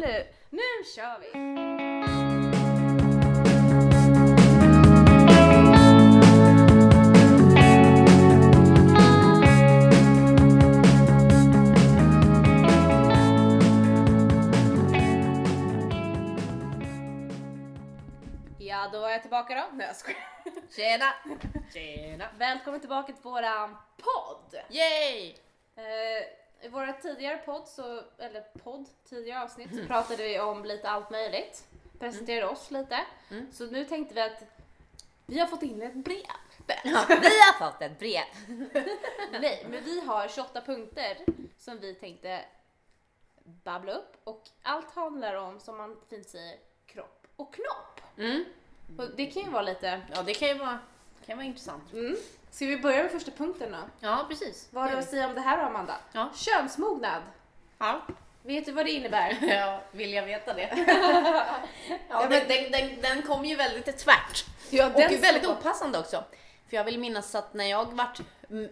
[0.00, 1.26] Nu, nu kör vi!
[18.66, 19.76] Ja, då är jag tillbaka då.
[19.76, 20.20] Nej jag skojar.
[20.76, 21.14] Tjena!
[21.72, 22.24] Tjena!
[22.38, 24.60] Välkommen tillbaka till våran podd!
[24.70, 25.36] Yay!
[25.76, 30.88] Eh, I våra tidigare podd, så, eller podd, tidigare avsnitt, så pratade vi om lite
[30.88, 31.64] allt möjligt.
[31.98, 33.00] Presenterade oss lite.
[33.30, 33.52] Mm.
[33.52, 34.42] Så nu tänkte vi att
[35.26, 36.22] vi har fått in ett brev.
[36.66, 38.24] Ja, vi har fått ett brev.
[39.40, 41.16] Nej, men vi har 28 punkter
[41.58, 42.44] som vi tänkte
[43.44, 48.00] babbla upp och allt handlar om, som man fint säger, kropp och knopp.
[48.18, 48.44] Mm.
[48.98, 50.00] Och det kan ju vara lite...
[50.14, 50.78] Ja, det kan ju vara,
[51.26, 51.92] kan vara intressant.
[51.92, 52.16] Mm.
[52.50, 53.78] Ska vi börja med första punkten då?
[54.00, 54.68] Ja, precis.
[54.70, 55.96] Vad har du att säga om det här då, Amanda?
[56.12, 56.30] Ja.
[56.34, 57.22] Könsmognad.
[57.78, 58.00] Ja.
[58.42, 59.38] Vet du vad det innebär?
[59.48, 60.68] ja, vill jag veta det?
[62.08, 64.44] ja, den, den, den, den kom ju väldigt tvärt.
[64.70, 66.24] Ja, Och väldigt opassande också.
[66.68, 68.20] För jag vill minnas att när jag vart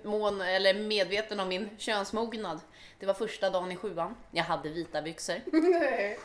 [0.05, 2.61] mån, eller medveten om min könsmognad,
[2.99, 4.17] det var första dagen i sjuan.
[4.31, 5.41] Jag hade vita byxor.
[5.53, 6.19] Nej.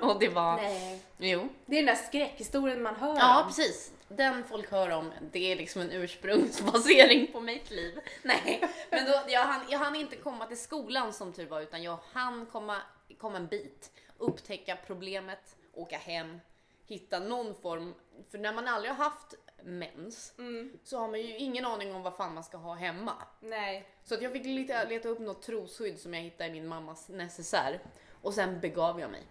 [0.00, 0.56] Och det var...
[0.56, 1.02] Nej.
[1.18, 1.48] Jo.
[1.66, 3.46] Det är den där skräckhistorien man hör Ja, om.
[3.46, 3.92] precis.
[4.16, 7.98] Den folk hör om, det är liksom en ursprungsbasering på mitt liv.
[8.22, 11.82] Nej, men då, jag, hann, jag hann inte komma till skolan som tur var, utan
[11.82, 12.76] jag hann komma,
[13.18, 16.40] komma en bit, upptäcka problemet, åka hem,
[16.86, 17.94] hitta någon form,
[18.30, 20.78] för när man aldrig har haft mens Mm.
[20.84, 23.12] så har man ju ingen aning om vad fan man ska ha hemma.
[23.40, 23.88] Nej.
[24.04, 27.08] Så att jag fick lite, leta upp något trosskydd som jag hittade i min mammas
[27.08, 27.80] necessär
[28.22, 29.22] och sen begav jag mig.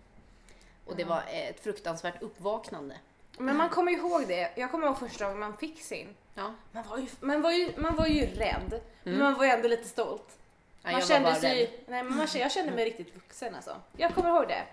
[0.85, 2.97] Och det var ett fruktansvärt uppvaknande.
[3.37, 4.51] Men man kommer ihåg det.
[4.55, 6.15] Jag kommer ihåg första gången man fick sin.
[6.33, 6.53] Ja.
[6.71, 9.67] Man var ju, man var ju, man var ju rädd, men man var ju ändå
[9.67, 10.37] lite stolt.
[10.83, 13.75] Man jag kände sig, nej, men man, jag kände mig riktigt vuxen alltså.
[13.97, 14.63] Jag kommer ihåg det.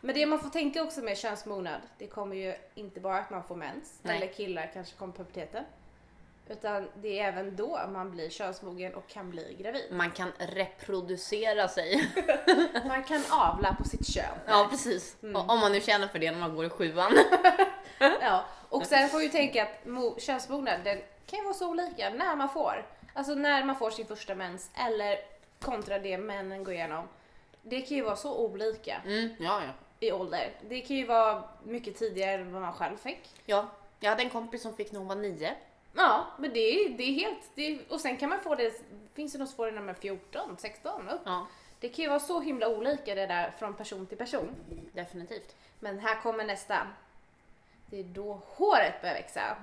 [0.00, 3.44] Men det man får tänka också med könsmognad, det kommer ju inte bara att man
[3.44, 4.16] får mens, Nej.
[4.16, 5.64] eller killar kanske kommer puberteten.
[6.50, 9.92] Utan det är även då man blir könsmogen och kan bli gravid.
[9.92, 12.08] Man kan reproducera sig.
[12.88, 14.38] Man kan avla på sitt kön.
[14.46, 15.16] Ja, precis.
[15.20, 17.12] Och Om man nu känner för det när man går i sjuan.
[18.20, 22.10] Ja, och sen får vi tänka att mo- könsmognad den kan ju vara så olika
[22.10, 22.86] när man får.
[23.14, 25.18] Alltså när man får sin första mens eller
[25.60, 27.08] kontra det männen går igenom.
[27.62, 29.70] Det kan ju vara så olika Mm, ja, ja.
[30.00, 30.50] i ålder.
[30.68, 33.20] Det kan ju vara mycket tidigare än vad man själv fick.
[33.46, 33.66] ja.
[34.00, 35.54] Jag hade en kompis som fick när hon var nio.
[35.96, 37.38] Ja, men det är, det är helt...
[37.54, 38.82] Det är, och sen kan man få det...
[39.14, 41.20] Finns det någon som får det när man är 14, 16 upp.
[41.24, 41.46] Ja,
[41.80, 44.54] Det kan ju vara så himla olika det där från person till person.
[44.92, 45.56] definitivt.
[45.80, 46.86] Men här kommer nästa.
[47.90, 49.56] Det är då håret börjar växa.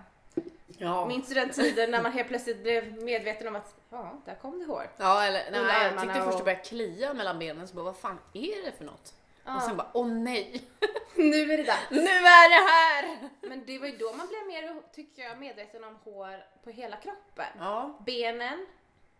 [0.77, 1.05] Ja.
[1.05, 4.59] Minns du den tiden när man helt plötsligt blev medveten om att ja, där kom
[4.59, 4.89] det hår?
[4.97, 8.19] Ja, eller nej, jag tyckte först det började klia mellan benen, så bara vad fan
[8.33, 9.13] är det för något?
[9.45, 9.55] Ja.
[9.55, 10.61] Och sen bara, åh nej,
[11.15, 11.89] nu är det dags.
[11.89, 13.29] nu är det här!
[13.41, 16.97] Men det var ju då man blev mer, tycker jag, medveten om hår på hela
[16.97, 17.45] kroppen.
[17.59, 18.65] Ja, Benen,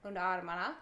[0.02, 0.76] under armarna,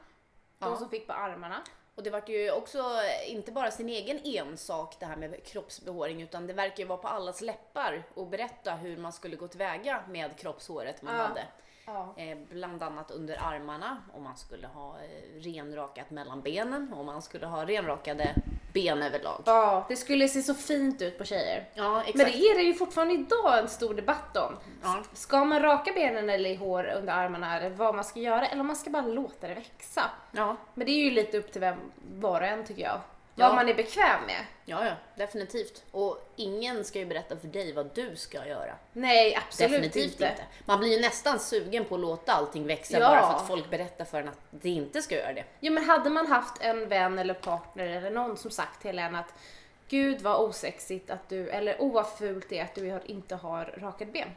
[0.59, 1.61] de som fick på armarna.
[1.95, 2.83] Och det vart ju också
[3.27, 7.07] inte bara sin egen ensak det här med kroppsbehåring, utan det verkar ju vara på
[7.07, 11.21] allas läppar att berätta hur man skulle gå tillväga med kroppshåret man Ja.
[11.21, 11.45] hade.
[11.85, 12.13] Ja.
[12.17, 17.21] Eh, bland annat under armarna, om man skulle ha eh, renrakat mellan benen, och man
[17.21, 18.35] skulle ha renrakade
[18.73, 19.41] ben överlag.
[19.45, 21.69] ja, det skulle se så fint ut på tjejer.
[21.73, 22.17] Ja, exakt.
[22.17, 24.55] Men det är det ju fortfarande idag en stor debatt om.
[24.83, 25.03] Ja.
[25.13, 28.67] Ska man raka benen eller hår under armarna eller vad man ska göra eller om
[28.67, 30.03] man ska bara låta det växa?
[30.31, 31.77] Ja, Men det är ju lite upp till vem,
[32.15, 32.99] var och en tycker jag.
[33.35, 33.47] Ja.
[33.47, 34.45] Vad man är bekväm med.
[34.65, 35.83] ja, ja, definitivt.
[35.91, 38.75] Och ingen ska ju berätta för dig vad du ska göra.
[38.93, 40.23] Nej, absolut Definitivt inte.
[40.25, 40.43] inte.
[40.65, 43.07] Man blir ju nästan sugen på att låta allting växa Ja.
[43.09, 45.43] bara för att folk berättar för en att det inte ska göra det.
[45.59, 49.15] Jo men hade man haft en vän eller partner eller någon som sagt till en
[49.15, 49.33] att
[49.87, 53.65] Gud vad osexigt att du, eller oh vad fult det är att du inte har
[53.77, 54.29] rakade ben.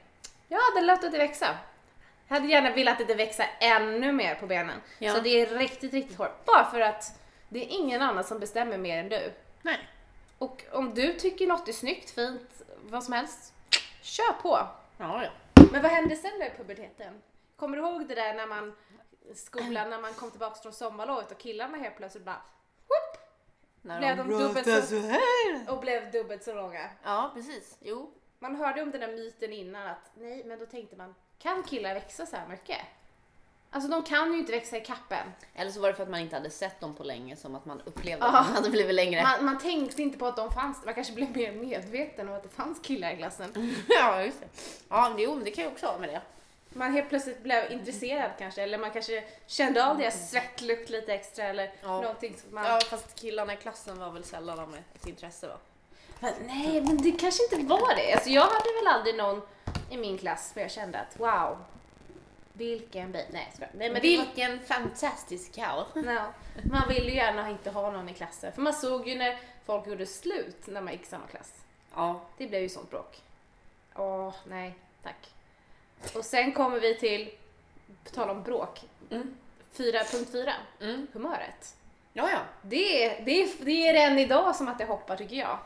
[0.48, 1.46] Jag hade låtit det växa.
[2.28, 4.80] Jag hade gärna velat att det växa ännu mer på benen.
[4.98, 5.14] Ja.
[5.14, 6.44] Så det är riktigt, riktigt hårt.
[6.44, 9.32] Bara för att det är ingen annan som bestämmer mer än du.
[9.62, 9.88] Nej.
[10.38, 13.54] Och om du tycker något är snyggt, fint, vad som helst,
[14.02, 14.58] kör på.
[14.98, 15.30] Ja, ja.
[15.72, 17.22] Men vad hände sen då i puberteten?
[17.56, 18.76] Kommer du ihåg det där när man,
[19.34, 22.42] skolan, när man kom tillbaka från sommarlovet och killarna helt plötsligt bara
[22.88, 23.20] whoop,
[23.82, 25.72] När blev de dubbelt pratar så, här.
[25.72, 26.90] och blev dubbelt så långa.
[27.02, 27.76] Ja, precis.
[27.80, 28.12] Jo.
[28.38, 31.94] Man hörde om den där myten innan att nej, men då tänkte man, kan killar
[31.94, 32.78] växa så här mycket?
[33.76, 35.26] Alltså de kan ju inte växa i kappen.
[35.54, 37.64] Eller så var det för att man inte hade sett dem på länge, som att
[37.66, 38.38] man upplevde Ja.
[38.38, 39.22] att de hade blivit längre.
[39.22, 42.42] Man, man tänkte inte på att de fanns, man kanske blev mer medveten om att
[42.42, 43.74] det fanns killar i klassen.
[43.88, 44.46] Ja, just det.
[44.88, 46.20] Ja, jo, det kan ju också ha med det.
[46.70, 51.44] man helt plötsligt blev intresserad kanske, eller man kanske kände av deras svettlukt lite extra
[51.44, 52.00] eller Ja.
[52.00, 52.64] någonting som man...
[52.64, 55.56] Ja, fast killarna i klassen var väl sällan av ett intresse va?
[56.20, 58.12] Men, nej, men det kanske inte var det.
[58.12, 59.40] Alltså, jag hade väl aldrig någon
[59.90, 61.58] i min klass som jag kände att wow,
[62.56, 63.24] vilken bil.
[63.32, 65.84] Nej, jag nej men det var, Vilken fantastisk cow!
[65.94, 66.18] no.
[66.70, 69.86] Man ville ju gärna inte ha någon i klassen, för man såg ju när folk
[69.86, 71.52] gjorde slut när man gick i samma klass.
[71.94, 72.20] Ja.
[72.38, 73.20] Det blev ju sånt bråk.
[73.94, 75.30] Åh, nej, tack.
[76.14, 77.30] Och sen kommer vi till,
[78.04, 78.80] på tal om bråk,
[79.10, 79.36] Mm.
[79.74, 81.06] 4.4, Mm.
[81.12, 81.76] humöret.
[82.12, 82.38] Ja, ja.
[82.62, 85.58] Det är, det, är, det är än idag som att det hoppar tycker jag.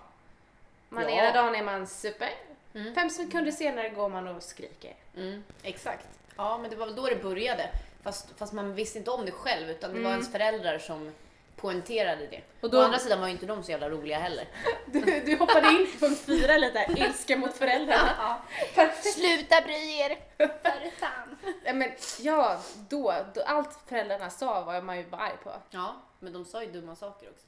[0.89, 1.11] Man Ja.
[1.11, 2.31] ena dagen är man super,
[2.75, 2.95] Mm.
[2.95, 4.95] fem sekunder senare går man och skriker.
[5.17, 6.07] Mm, exakt.
[6.41, 7.71] Ja, men det var väl då det började.
[8.03, 10.13] Fast, fast man visste inte om det själv, utan det var Mm.
[10.13, 11.13] ens föräldrar som
[11.57, 12.41] poängterade det.
[12.61, 14.45] Och då- Å andra sidan var ju inte de så jävla roliga heller.
[14.87, 18.37] Du, du hoppade in på punkt fyra lite, ilska mot föräldrarna.
[18.75, 19.15] Perfekt.
[19.15, 20.19] Sluta bry er!
[20.37, 21.37] För fan!
[21.65, 21.91] Ja, men,
[22.21, 25.53] ja, då, då, allt föräldrarna sa var man ju bara arg på.
[25.71, 27.47] Ja, men de sa ju dumma saker också.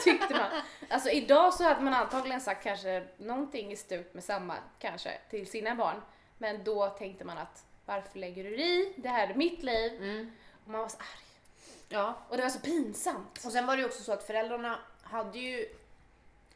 [0.04, 0.50] Tyckte man.
[0.88, 5.46] Alltså idag så hade man antagligen sagt kanske någonting i stuk med samma kanske till
[5.50, 6.02] sina barn.
[6.38, 8.92] Men då tänkte man att varför lägger du i?
[8.96, 9.92] Det här är mitt liv.
[10.02, 10.30] Mm.
[10.64, 11.26] Och man var så arg.
[11.88, 13.42] Ja, Och det var så pinsamt.
[13.44, 15.68] och sen var det ju också så att föräldrarna hade ju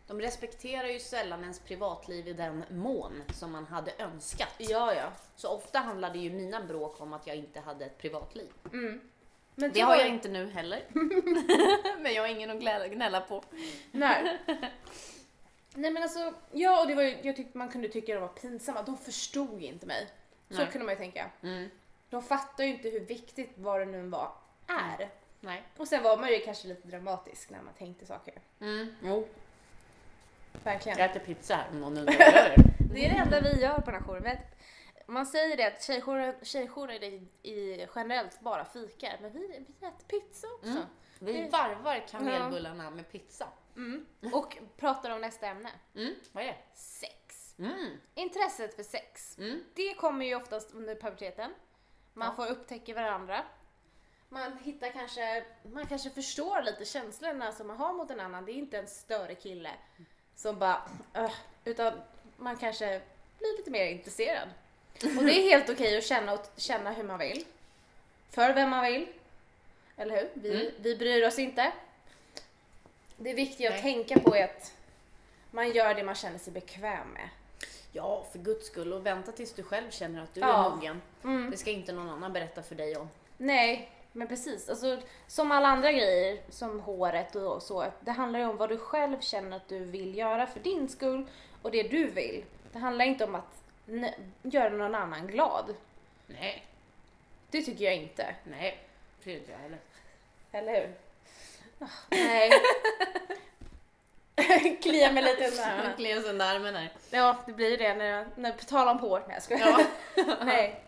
[0.07, 4.55] de respekterar ju sällan ens privatliv i den mån som man hade önskat.
[4.59, 5.13] Ja, ja.
[5.37, 8.53] Så ofta handlade ju mina bråk om att jag inte hade ett privatliv.
[8.73, 9.01] Mm.
[9.55, 10.85] Men Det har jag inte nu heller.
[12.03, 13.45] Men jag har ingen att gnälla på.
[13.93, 14.39] Nej.
[15.75, 18.29] Nej men alltså, ja och det var ju, jag tyckte man kunde tycka det var
[18.29, 18.83] pinsamma.
[18.83, 20.09] De förstod inte mig.
[20.55, 20.73] Så Nej.
[20.73, 21.31] kunde man ju tänka.
[21.43, 21.71] Mm.
[22.11, 24.33] De fattar ju inte hur viktigt vad det nu var
[24.67, 25.11] är.
[25.41, 25.63] Nej.
[25.77, 28.35] Och sen var man ju kanske lite dramatisk när man tänkte saker.
[28.61, 28.95] Mm.
[29.03, 29.29] Jo.
[30.65, 30.99] Verkligen.
[30.99, 32.15] Jag äter pizza här om någon undrar.
[32.95, 34.37] Det är det enda vi gör på den här jouren.
[35.07, 40.07] Man säger det att tjejjourer, tjejjourer i, i generellt bara fikar, men vi, vi äter
[40.09, 40.69] pizza också.
[40.69, 40.87] Mm.
[41.19, 43.47] Vi varvar kanelbullarna med pizza.
[43.77, 44.07] Mm.
[44.33, 45.71] Och pratar om nästa ämne.
[45.95, 46.15] Mm.
[46.33, 46.59] Vad är det?
[46.75, 47.24] Sex.
[47.59, 47.91] Mm.
[48.15, 49.39] Intresset för sex.
[49.39, 49.65] Mm.
[49.75, 51.55] Det kommer ju oftast under puberteten.
[52.13, 52.35] Man Ja.
[52.35, 53.45] får upptäcka varandra.
[54.29, 58.45] Man hittar kanske, man kanske förstår lite känslorna som man har mot en annan.
[58.45, 59.71] Det är inte en större kille
[60.37, 60.83] som bara,
[61.15, 61.33] "Ugh",
[61.65, 62.01] utan
[62.37, 63.01] man kanske
[63.39, 64.49] blir lite mer intresserad.
[65.19, 67.45] Och det är helt okej att känna, och känna hur man vill.
[68.31, 69.09] För vem man vill.
[69.97, 70.31] Eller hur?
[70.35, 70.73] Vi, Mm.
[70.79, 71.73] vi bryr oss inte.
[73.17, 73.95] Det viktiga att Nej.
[73.95, 74.73] tänka på är att
[75.51, 77.29] man gör det man känner sig bekväm med.
[77.97, 78.93] Ja, för guds skull.
[78.93, 80.67] Och vänta tills du själv känner att du Ja.
[80.67, 81.03] är mogen.
[81.25, 81.51] Mm.
[81.51, 83.09] Det ska inte någon annan berätta för dig om.
[83.37, 84.69] Nej, men precis.
[84.69, 87.85] Alltså, som alla andra grejer, som håret och så.
[88.01, 91.27] Det handlar ju om vad du själv känner att du vill göra för din skull
[91.63, 92.45] och det du vill.
[92.73, 93.63] Det handlar inte om att
[94.43, 95.75] göra någon annan glad.
[96.27, 96.65] Nej.
[97.51, 98.35] Det tycker jag inte.
[98.45, 98.79] Nej.
[99.25, 99.79] Det är inte jag heller.
[100.53, 100.95] Eller hur?
[101.79, 102.51] Ah, nej.
[104.83, 105.97] Kliar mig lite Man armen.
[105.97, 106.93] kliar sig under armen här.
[107.11, 109.23] Ja, det blir det när jag, när på tal om hår.
[109.27, 109.87] Nej, jag skojar.
[110.17, 110.37] Ja.
[110.45, 110.85] Nej.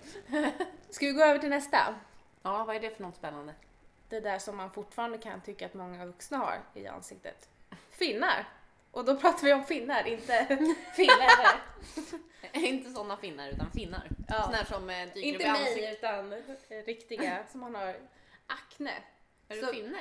[0.91, 1.95] Ska vi gå över till nästa?
[2.43, 3.55] ja, vad är det för något spännande?
[4.09, 7.49] det där som man fortfarande kan tycka att många vuxna har i ansiktet.
[7.91, 8.49] Finnar!
[8.91, 10.47] Och då pratar vi om finnar, inte
[10.97, 11.59] finländare.
[12.53, 14.09] inte sådana finnar, utan finnar.
[14.29, 14.51] Ja.
[14.55, 15.83] Här som eh, dyker upp inte i ansiktet.
[15.83, 17.97] mig, utan riktiga som man har
[18.47, 18.93] akne.
[19.49, 19.99] Är Så- du finne?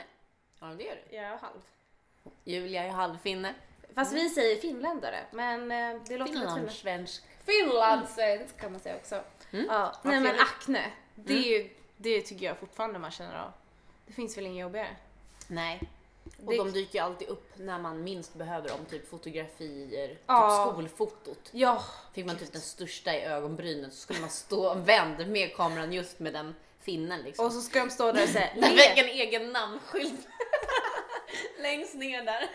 [0.60, 1.16] Ja, det är du.
[1.16, 1.62] Jag är halv.
[2.44, 3.54] Julia är halvfinne.
[3.96, 6.34] Fast vi säger finländare, men eh, det låter.
[6.34, 7.24] Finlandssvensk.
[7.46, 9.22] Finlandssvensk kan man säga också.
[9.52, 9.66] Mm.
[9.70, 13.52] Ja, nej men akne, det, ju, det tycker jag fortfarande man känner av.
[14.08, 14.96] Det finns väl inget jobbigare?
[15.48, 15.82] Nej.
[16.46, 20.66] Och Det- de dyker ju alltid upp när man minst behöver dem, typ fotografier, Ja.
[20.66, 21.50] typ skolfotot.
[21.52, 25.94] Ja, Fick man typ den största i ögonbrynet så skulle man stå vänd med kameran
[25.94, 27.46] just med den finnen liksom.
[27.46, 30.28] och så ska de stå där och säga le, fick en egen namnskylt.
[31.66, 32.50] Längst ner där.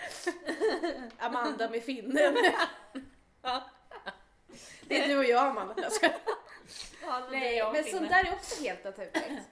[1.18, 2.36] Amanda med finnen.
[4.88, 5.74] Det är du och jag Amanda.
[5.82, 6.16] Jag skojar.
[7.30, 9.42] Nej, men sånt där är också helt naturligt.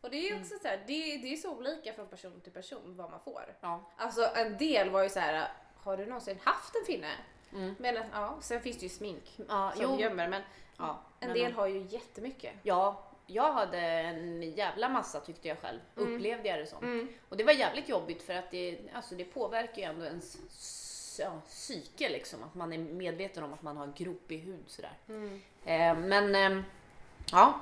[0.00, 2.52] Och det är ju också så här, det, det är så olika från person till
[2.52, 3.56] person vad man får.
[3.60, 3.90] Ja.
[3.96, 7.10] Alltså en del var ju så här, har du någonsin haft en finne?
[7.52, 7.74] Mm.
[7.78, 10.00] Men ja, sen finns det ju smink Ja, som jo.
[10.00, 10.42] gömmer men
[10.78, 12.54] Ja, en men- del har ju jättemycket.
[12.62, 15.78] Ja, jag hade en jävla massa tyckte jag själv.
[15.96, 16.14] Mm.
[16.14, 16.84] Upplevde jag det som.
[16.84, 17.08] Mm.
[17.28, 20.36] Och det var jävligt jobbigt för att det, alltså det påverkar ju ändå ens
[21.20, 22.42] ja, psyke liksom.
[22.42, 24.92] Att man är medveten om att man har gropig hud sådär.
[25.08, 25.40] Mm.
[25.64, 26.64] Eh, men eh,
[27.32, 27.60] ja,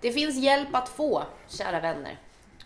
[0.00, 2.18] det finns hjälp att få, kära vänner.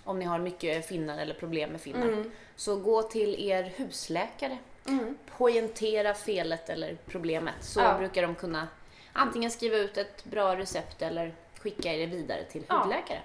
[0.04, 2.08] Om ni har mycket finnar eller problem med finnar.
[2.08, 2.30] Mm.
[2.56, 4.58] Så gå till er husläkare.
[4.86, 5.18] Mm.
[5.36, 7.54] Poängtera felet eller problemet.
[7.60, 7.98] Så Ja.
[7.98, 8.68] brukar de kunna
[9.12, 12.78] antingen skriva ut ett bra recept eller skicka er vidare till Ja.
[12.78, 13.22] hudläkare.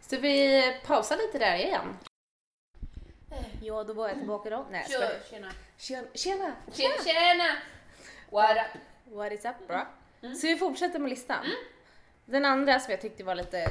[0.00, 1.96] Så vi pausar lite där igen.
[3.62, 4.66] Ja, då var jag tillbaka då.
[4.70, 5.08] Nej, tjena.
[5.76, 6.04] Tjena!
[6.14, 6.52] Tjena!
[6.72, 6.94] Tjena!
[7.04, 7.56] Tjena!
[8.30, 8.80] What up?
[9.14, 9.86] What is up bra?
[10.20, 11.44] Så vi fortsätter med listan.
[12.24, 13.70] Den andra som jag tyckte var lite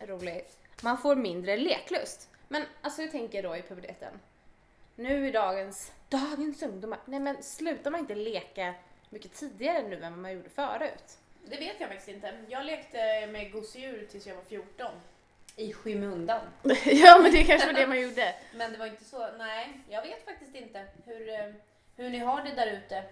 [0.00, 0.44] rolig.
[0.82, 2.28] Man får mindre leklust.
[2.48, 4.20] Men alltså jag tänker då i puberteten.
[4.94, 6.98] Nu i dagens, dagens ungdomar.
[7.04, 8.74] Nej men slutar man inte leka
[9.10, 11.18] mycket tidigare nu än vad man gjorde förut?
[11.44, 12.34] Det vet jag faktiskt inte.
[12.48, 14.90] Jag lekte med gosedjur tills jag var 14.
[15.56, 16.40] I skymundan.
[16.84, 18.34] ja men det kanske var det man gjorde.
[18.54, 21.52] Men det var inte så, nej, jag vet faktiskt inte hur, eh,
[21.96, 23.02] hur ni har det där ute.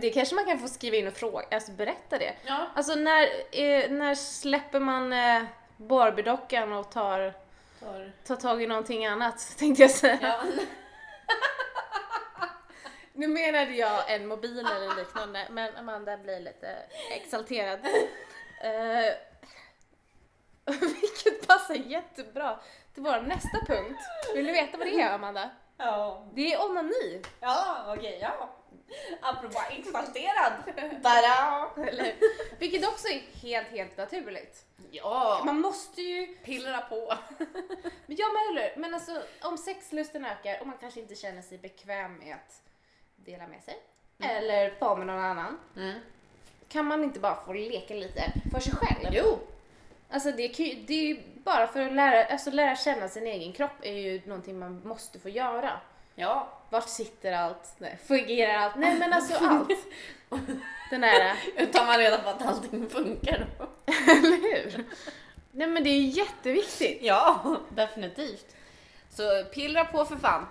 [0.00, 2.32] Det kanske man kan få skriva in och fråga, alltså berätta det.
[2.46, 2.66] Ja.
[2.74, 3.22] Alltså när,
[3.52, 5.42] eh, när släpper man eh,
[5.76, 7.32] Barbiedockan och tar,
[7.80, 10.18] Tar, tar tag i någonting annat tänkte jag säga.
[10.22, 10.42] ja.
[13.16, 16.76] Nu menade jag en mobil eller liknande, men Amanda blir lite
[17.10, 17.80] exalterad.
[18.60, 19.14] Eh,
[20.80, 22.60] vilket passar jättebra
[22.94, 24.00] till vår nästa punkt.
[24.34, 25.50] Vill du veta vad det är Amanda?
[25.76, 26.26] ja.
[26.34, 27.22] Det är onani.
[27.40, 28.50] Ja, okej, ja.
[29.20, 30.52] Apropå exalterad.
[31.02, 31.70] Tada!
[31.88, 32.14] Eller,
[32.58, 34.64] vilket också är helt, helt naturligt.
[34.90, 37.14] Ja, Man måste ju, pillra på.
[38.06, 38.80] ja men?
[38.82, 42.62] Men alltså om sexlusten ökar och man kanske inte känner sig bekväm med att
[43.24, 43.74] dela med sig,
[44.18, 45.98] eller vara med någon annan, Mm.
[46.68, 49.08] kan man inte bara få leka lite för sig själv?
[49.12, 49.38] Jo.
[50.10, 50.48] Alltså det,
[50.86, 54.22] det är ju bara för att lära, alltså lära känna sin egen kropp är ju
[54.26, 55.80] någonting man måste få göra.
[56.14, 56.48] Ja.
[56.70, 57.74] Vart sitter allt?
[57.78, 58.76] Nej, fungerar allt?
[58.76, 59.68] Nej men alltså allt.
[60.90, 61.34] Den där,
[61.72, 63.66] Tar man reda på att allting funkar då.
[63.92, 64.84] eller hur?
[65.50, 66.98] Nej men det är ju jätteviktigt.
[67.02, 68.56] Ja, definitivt.
[69.10, 70.46] Så pillra på för fan.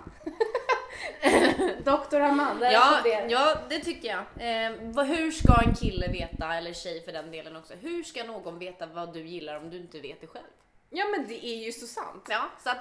[1.84, 3.28] Doktor Amanda Ja, rekommenderar.
[3.30, 4.18] ja, det tycker jag.
[4.64, 8.24] Eh, vad, hur ska en kille veta, eller tjej för den delen också, hur ska
[8.24, 10.44] någon veta vad du gillar om du inte vet det själv?
[10.90, 12.26] ja men det är ju så sant.
[12.28, 12.78] Ja, så att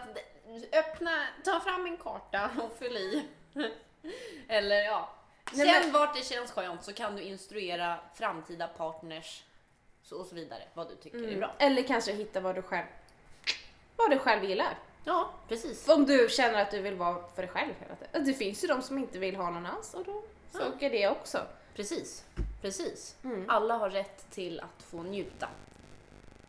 [0.74, 1.12] öppna,
[1.46, 3.24] ta fram en karta och fyll i.
[4.48, 5.10] eller ja,
[5.53, 9.44] Nej, känn men- vart det känns skönt så kan du instruera framtida partners
[10.12, 11.51] och så vidare, vad du tycker är bra.
[11.60, 12.86] Eller kanske hitta vad du själv,
[13.96, 14.77] vad du själv gillar.
[15.06, 15.90] Ja, precis.
[15.90, 18.26] Om du känner att du vill vara för dig själv hela tiden.
[18.26, 21.40] Det finns ju de som inte vill ha någon alls och då funkar det också.
[21.76, 22.24] Precis,
[22.62, 23.16] precis.
[23.24, 23.46] Mm.
[23.50, 25.50] Alla har rätt till att få njuta.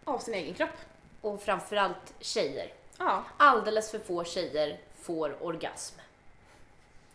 [0.04, 0.76] Av sin egen kropp.
[1.20, 2.72] Och framförallt tjejer.
[2.98, 3.24] Ja.
[3.36, 5.98] Alldeles för få tjejer får orgasm.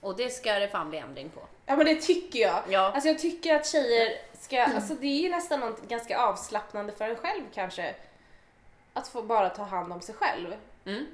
[0.01, 1.41] Och det ska det fan bli ändring på.
[1.65, 2.63] Ja men det tycker jag.
[2.69, 2.91] Ja.
[2.91, 7.09] Alltså jag tycker att tjejer ska, alltså det är ju nästan något ganska avslappnande för
[7.09, 7.95] en själv kanske.
[8.93, 10.55] Att få bara ta hand om sig själv.
[10.85, 11.05] Mm.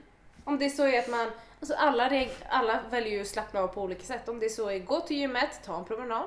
[0.43, 3.67] Om det så är att man, alltså alla, reg- alla väljer ju att slappna av
[3.67, 4.29] på olika sätt.
[4.29, 6.23] Om det så är gå till gymmet, ta en promenad,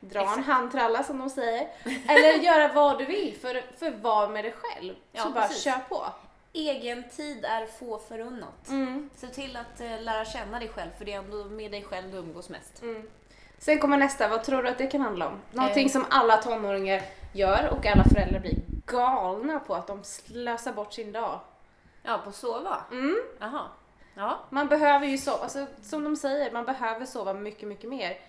[0.00, 0.38] dra en Mm.
[0.38, 0.46] Exakt.
[0.46, 1.68] handtralla som de säger.
[2.08, 4.94] Eller göra vad du vill för, för vara med dig själv.
[5.12, 5.62] Ja, så bara precis.
[5.64, 6.04] kör på.
[6.52, 8.68] Egen tid är få förunnat.
[8.68, 9.10] Mm.
[9.16, 12.10] Se till att eh, lära känna dig själv, för det är ändå med dig själv
[12.10, 12.82] du umgås mest.
[13.58, 15.40] Sen kommer nästa, vad tror du att det kan handla om?
[15.52, 15.90] Någonting Eh.
[15.92, 17.02] som alla tonåringar
[17.34, 18.54] gör och alla föräldrar blir
[18.86, 21.40] galna på att de slösar bort sin dag.
[22.02, 22.84] Ja, på sova?
[22.90, 23.16] Mm.
[23.38, 23.68] Jaha.
[24.14, 24.38] Ja.
[24.50, 28.20] Man behöver ju sova, alltså, som de säger, man behöver sova mycket, mycket mer.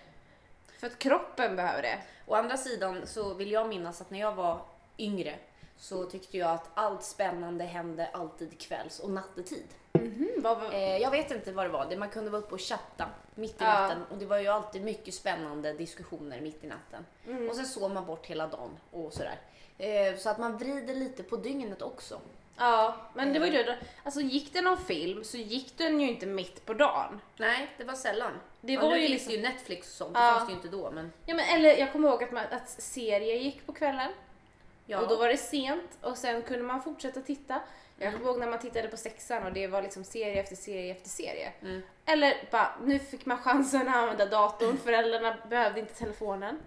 [0.80, 1.98] För att kroppen behöver det.
[2.26, 4.60] Å andra sidan så vill jag minnas att när jag var
[4.98, 5.34] yngre
[5.78, 9.66] så tyckte jag att allt spännande hände alltid kvälls och nattetid.
[9.92, 11.96] Mm, vad, var- Eh, jag vet inte vad det var.
[11.96, 13.72] Man kunde vara uppe och chatta mitt i Ja.
[13.80, 17.06] natten och det var ju alltid mycket spännande diskussioner mitt i natten.
[17.26, 17.48] Mm.
[17.48, 19.38] Och sen sov man bort hela dagen och sådär.
[19.78, 22.20] Eh, så att man vrider lite på dygnet också.
[22.60, 23.78] Ja, men det var ju det.
[24.04, 27.20] Alltså gick det någon film så gick den ju inte mitt på dagen.
[27.36, 28.32] Nej, det var sällan.
[28.60, 30.32] Det var ju finns liksom- ju Netflix och sånt, det Ja.
[30.32, 30.90] fanns det ju inte då.
[30.90, 34.10] Men Ja, men, eller jag kommer ihåg att, man, att serier gick på kvällen.
[34.86, 35.00] ja.
[35.00, 37.60] Och då var det sent och sen kunde man fortsätta titta.
[37.98, 38.18] Jag Mm.
[38.20, 41.08] kommer ihåg när man tittade på sexan och det var liksom serie efter serie efter
[41.08, 41.52] serie.
[41.62, 41.82] Mm.
[42.06, 46.60] Eller bara, nu fick man chansen att använda datorn, föräldrarna behövde inte telefonen.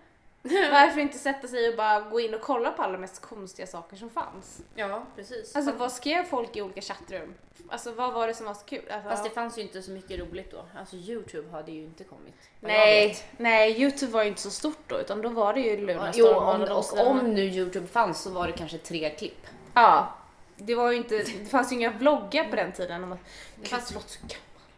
[0.71, 3.67] Varför inte sätta sig och bara gå in och kolla på alla de mest konstiga
[3.67, 4.62] saker som fanns?
[4.75, 5.55] ja, precis.
[5.55, 7.33] Alltså vad skrev folk i olika chattrum?
[7.69, 8.81] Alltså vad var det som var så kul?
[8.91, 10.65] Alltså, Fast det fanns ju inte så mycket roligt då.
[10.79, 12.33] Alltså Youtube hade ju inte kommit.
[12.59, 15.85] nej, nej, Youtube var ju inte så stort då utan då var det ju Jo,
[15.85, 19.47] Lunarstorm om, och, och om nu Youtube fanns så var det kanske tre klipp.
[19.73, 20.13] Ja.
[20.55, 23.09] Det var ju inte, det fanns ju inga vloggar på den tiden.
[23.09, 23.17] Det
[23.55, 24.17] Det fanns.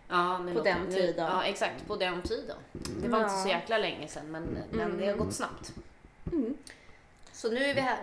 [0.10, 1.26] Ja, På den nu- tiden.
[1.26, 1.88] Ja, exakt.
[1.88, 2.56] På den tiden.
[3.02, 3.24] Det var Ja.
[3.24, 5.74] inte så jäkla länge sedan, men, men det har gått snabbt.
[6.32, 6.58] Mm.
[7.32, 7.98] Så nu är vi här.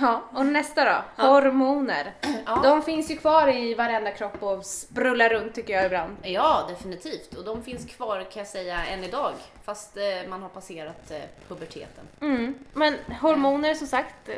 [0.00, 1.22] Ja, och nästa då?
[1.22, 2.12] Hormoner.
[2.46, 2.60] Ja.
[2.62, 6.16] De finns ju kvar i varenda kropp och sprullar runt tycker jag ibland.
[6.22, 7.34] Ja, definitivt.
[7.34, 9.32] Och de finns kvar kan jag säga än idag.
[9.64, 12.04] Fast eh, man har passerat eh, puberteten.
[12.20, 12.54] Mm.
[12.72, 14.28] Men hormoner som sagt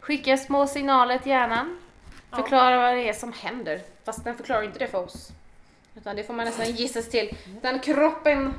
[0.00, 1.78] skickar små signaler till hjärnan.
[2.30, 3.80] Förklarar vad det är som händer.
[4.04, 5.28] Fast den förklarar inte det för oss.
[5.96, 7.36] Utan det får man nästan gissa sig till.
[7.62, 8.54] Den kroppen...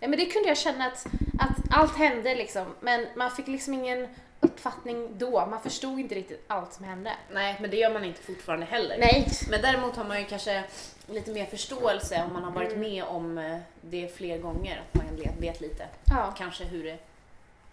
[0.00, 1.06] Ja, men det kunde jag känna att,
[1.40, 2.74] att allt hände liksom.
[2.80, 4.08] Men man fick liksom ingen
[4.40, 5.46] uppfattning då.
[5.46, 7.12] Man förstod inte riktigt allt som hände.
[7.30, 8.98] Nej, men det gör man inte fortfarande heller.
[8.98, 9.28] Nej.
[9.50, 10.64] Men däremot har man ju kanske
[11.06, 14.82] lite mer förståelse om man har varit med om eh, det fler gånger.
[14.92, 16.34] Att man vet- vet lite Ja.
[16.38, 16.98] kanske hur det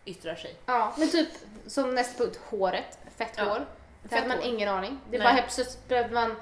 [0.05, 0.55] yttrar sig.
[0.65, 1.29] Ja, men typ
[1.67, 2.97] som nästa punkt, håret.
[3.17, 3.43] Fett Ja.
[3.43, 3.65] hår.
[4.03, 4.45] Fett hade man hår.
[4.47, 4.99] ingen aning.
[5.11, 5.25] Det Nej.
[5.25, 6.35] var helt plötsligt man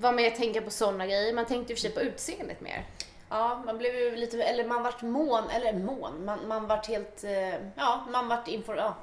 [0.00, 1.32] vara med och tänka på sådana grejer.
[1.32, 2.86] Man tänkte i och för sig på utseendet mer.
[3.28, 7.24] Ja, man blev ju lite, eller man vart mån, eller mån, man, man vart helt,
[7.24, 8.94] eh, ja, man vart inför, ja.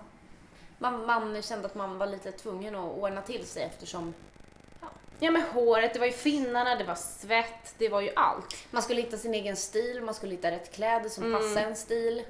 [0.77, 4.13] Man, man kände att man var lite tvungen att ordna till sig eftersom
[5.19, 8.55] Ja men håret, det var ju finnarna, det var svett, det var ju allt.
[8.71, 12.23] man skulle hitta sin egen stil, man skulle hitta rätt kläder som passade en stil.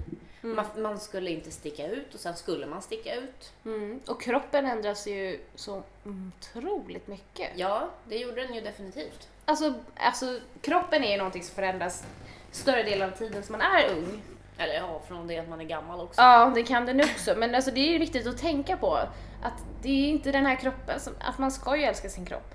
[0.45, 3.51] Man, man skulle inte sticka ut och sen skulle man sticka ut.
[3.65, 3.99] Mm.
[4.07, 7.49] Och kroppen ändras ju så otroligt mycket.
[7.55, 9.27] Ja, det gjorde den ju definitivt.
[9.45, 12.03] Alltså, alltså kroppen är ju någonting som förändras
[12.51, 14.21] större delen av tiden som man är ung.
[14.57, 16.21] Eller ja, från det att man är gammal också.
[16.21, 17.33] Ja, det kan den också.
[17.37, 18.95] Men alltså, det är ju viktigt att tänka på
[19.43, 22.49] att det är inte den här kroppen som, att man ska ju älska sin kropp.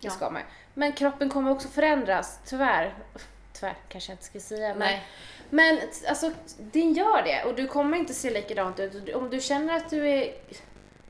[0.00, 0.10] Det Ja.
[0.10, 0.42] ska man.
[0.74, 2.94] Men kroppen kommer också förändras, tyvärr.
[3.60, 4.68] Tyvärr kanske jag inte ska säga.
[4.68, 5.02] Men, Nej.
[5.50, 9.14] men alltså, den gör det och du kommer inte se likadant ut.
[9.14, 10.34] Om du känner att du är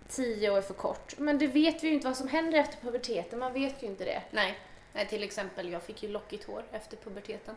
[0.08, 3.38] tio år för kort, men det vet vi ju inte vad som händer efter puberteten.
[3.38, 4.22] Man vet ju inte det.
[4.30, 4.58] Nej.
[4.92, 7.54] Nej, till exempel jag fick ju lockigt hår efter puberteten.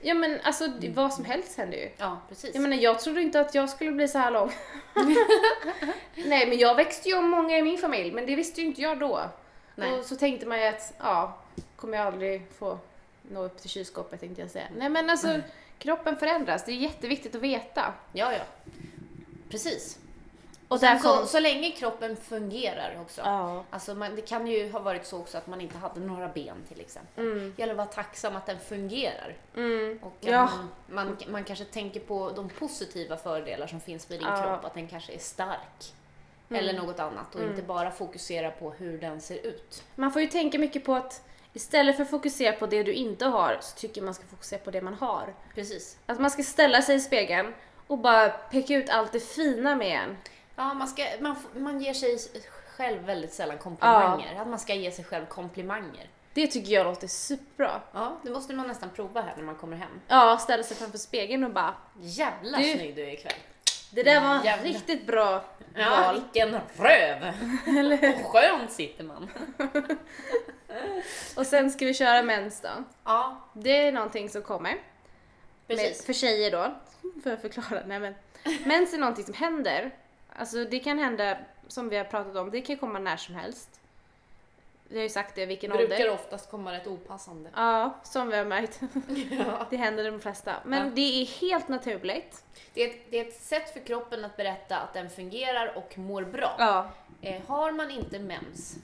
[0.00, 1.90] Ja men alltså det, vad som helst händer ju.
[1.96, 2.54] Ja, precis.
[2.54, 4.52] Jag menar jag trodde inte att jag skulle bli så här lång.
[6.14, 8.82] Nej men jag växte ju om många i min familj men det visste ju inte
[8.82, 9.30] jag då.
[9.74, 9.92] Nej.
[9.92, 11.38] Och så tänkte man ju att ja,
[11.76, 12.78] kommer jag aldrig få
[13.30, 14.66] nå upp till kylskåpet tänkte jag säga.
[14.76, 15.40] Nej men alltså
[15.78, 17.94] kroppen förändras, det är jätteviktigt att veta.
[18.12, 18.44] Ja, ja.
[19.50, 19.98] Precis.
[20.68, 21.16] Och där kom...
[21.16, 23.20] så, så länge kroppen fungerar också.
[23.24, 23.64] Ja.
[23.70, 26.56] Alltså man, det kan ju ha varit så också att man inte hade några ben
[26.68, 27.26] till exempel.
[27.26, 27.52] Mm.
[27.56, 29.36] Det gäller att vara tacksam att den fungerar.
[29.56, 29.98] Mm.
[30.02, 30.50] Och Ja.
[30.86, 34.42] man, man, man kanske tänker på de positiva fördelar som finns med din Ja.
[34.42, 35.92] kropp, att den kanske är stark.
[36.48, 36.60] Mm.
[36.62, 39.84] Eller något annat och inte bara fokusera på hur den ser ut.
[39.94, 41.22] Man får ju tänka mycket på att
[41.56, 44.58] istället för att fokusera på det du inte har så tycker jag man ska fokusera
[44.60, 45.34] på det man har.
[45.54, 45.98] Precis.
[46.06, 47.54] Att man ska ställa sig i spegeln
[47.86, 50.16] och bara peka ut allt det fina med en.
[50.56, 52.18] Ja, man, ska, man, man ger sig
[52.76, 54.40] själv väldigt sällan komplimanger.
[54.40, 56.10] Att man ska ge sig själv komplimanger.
[56.34, 57.80] Det tycker jag låter superbra.
[57.92, 60.00] Ja, det måste man nästan prova här när man kommer hem.
[60.08, 63.32] Ja, ställa sig framför spegeln och bara Jävla Du- snygg du är ikväll.
[63.90, 64.64] Det där var Jävlar.
[64.64, 65.44] riktigt bra
[65.74, 66.14] Ja, val.
[66.32, 67.32] vilken röv!
[68.20, 69.30] Och skönt sitter man.
[71.36, 72.68] Och sen ska vi köra mens då.
[73.04, 74.70] Ja, Det är någonting som kommer.
[74.70, 74.80] Med,
[75.78, 76.04] precis.
[76.06, 76.74] för tjejer då.
[77.22, 77.82] För att förklara.
[77.86, 78.14] Nej men.
[78.64, 79.90] Mens är någonting som händer.
[80.36, 81.36] Alltså det kan hända,
[81.68, 83.80] som vi har pratat om, det kan komma när som helst.
[84.88, 86.10] Vi har ju sagt det, vilken brukar ålder.
[86.10, 87.50] oftast komma rätt opassande.
[87.54, 88.80] Ja, som vi har märkt.
[89.30, 89.66] Ja.
[89.70, 90.54] Det händer de flesta.
[90.64, 90.92] Men Ja.
[90.94, 92.44] det är helt naturligt.
[92.74, 95.98] Det, är ett, det är ett sätt för kroppen att berätta att den fungerar och
[95.98, 96.54] mår bra.
[96.58, 96.90] Ja.
[97.22, 98.76] Eh, har man inte mens,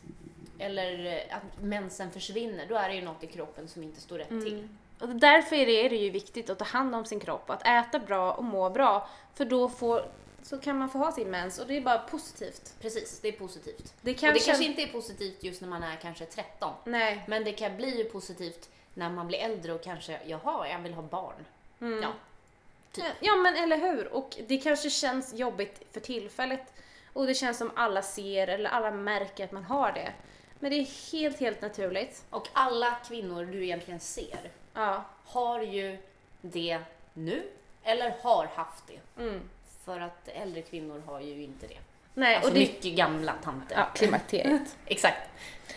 [0.59, 4.19] eller eh, att mensen försvinner, då är det ju något i kroppen som inte står
[4.19, 4.69] rätt till.
[5.01, 7.67] Och därför är det, är det ju viktigt att ta hand om sin kropp, att
[7.67, 9.09] äta bra och må bra.
[9.35, 10.03] För då får,
[10.43, 12.75] så kan man få ha sin mens och det är bara positivt.
[12.81, 13.85] Precis, det är positivt.
[13.85, 14.45] Det Och det kanske...
[14.47, 17.25] kanske inte är positivt just när man är kanske 13, Nej.
[17.27, 20.95] men det kan bli ju positivt när man blir äldre och kanske, jaha, jag vill
[20.95, 21.45] ha barn.
[21.81, 22.03] Mm.
[22.03, 22.13] Ja,
[22.93, 23.05] typ.
[23.21, 24.13] Ja men eller hur.
[24.13, 26.73] Och det kanske känns jobbigt för tillfället.
[27.13, 30.13] Och det känns som alla ser eller alla märker att man har det.
[30.61, 32.25] Men det är helt, helt naturligt.
[32.31, 35.05] Och alla kvinnor du egentligen ser Ja.
[35.25, 35.99] har ju
[36.41, 36.79] det
[37.13, 37.43] nu,
[37.83, 39.23] eller har haft det.
[39.23, 39.41] Mm.
[39.85, 41.79] För att äldre kvinnor har ju inte det.
[42.15, 42.61] Nej, Alltså och det...
[42.61, 43.77] mycket gamla tanter.
[43.77, 44.77] Ja, klimakteriet.
[44.87, 45.29] Exakt.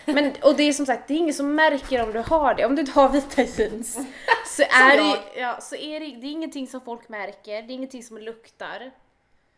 [0.06, 2.66] Men, och det är som sagt, det är ingen som märker om du har det.
[2.66, 3.94] Om du inte har vita jeans
[4.46, 7.76] så är, det, ja, så är det, det är ingenting som folk märker, det är
[7.76, 8.92] ingenting som luktar.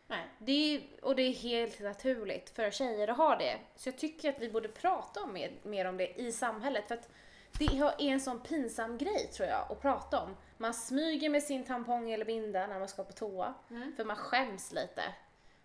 [0.07, 0.25] Nej.
[0.37, 3.57] Det är, och det är helt naturligt för tjejer att ha det.
[3.75, 6.87] Så jag tycker att vi borde prata om mer, mer om det i samhället.
[6.87, 7.09] För att
[7.59, 10.35] det är en sån pinsam grej tror jag att prata om.
[10.57, 13.53] Man smyger med sin tampong eller binda när man ska på toa.
[13.95, 15.03] För man skäms lite.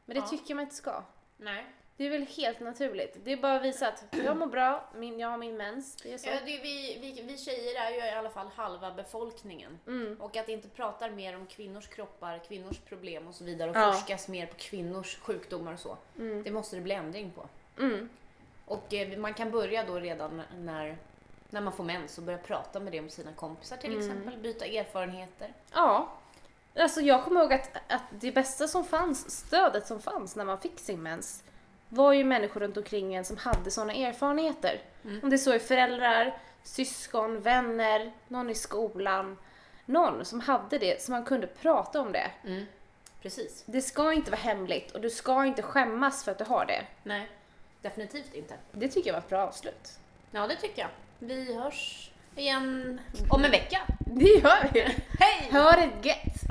[0.04, 0.26] Men det Ja.
[0.28, 1.02] tycker man inte ska.
[1.36, 1.64] Nej.
[1.96, 3.16] Det är väl helt naturligt.
[3.24, 5.96] Det är bara att visa att jag mår bra, min, jag har min mens.
[5.96, 6.28] Det är så.
[6.28, 9.78] Ja, det, är vi, vi, vi tjejer är ju i alla fall halva befolkningen.
[9.86, 10.20] Mm.
[10.20, 13.92] Och att inte prata mer om kvinnors kroppar, kvinnors problem och så vidare och Ja.
[13.92, 15.96] forskas mer på kvinnors sjukdomar och så.
[16.44, 17.48] Det måste det bli ändring på.
[17.82, 18.08] Mm.
[18.64, 20.96] Och eh, man kan börja då redan när,
[21.52, 24.38] när man får mens och börja prata med det med sina kompisar till exempel.
[24.38, 25.52] Byta erfarenheter.
[25.72, 26.08] Ja.
[26.76, 30.58] Alltså jag kommer ihåg att, att det bästa som fanns, stödet som fanns när man
[30.58, 31.44] fick sin mens,
[31.88, 34.80] var ju människor runt omkring en som hade sådana erfarenheter.
[35.22, 39.38] Om det så är föräldrar, syskon, vänner, någon i skolan.
[39.84, 42.30] Någon som hade det, så man kunde prata om det.
[43.22, 43.64] Precis.
[43.66, 46.84] Det ska inte vara hemligt och du ska inte skämmas för att du har det.
[47.02, 47.28] Nej,
[47.80, 48.54] definitivt inte.
[48.72, 49.98] Det tycker jag var ett bra avslut.
[50.30, 50.90] Ja, det tycker jag.
[51.24, 53.78] Vi hörs igen om en vecka.
[54.06, 54.80] Det gör vi!
[55.18, 55.48] Hej!
[55.52, 56.32] Ha det gött!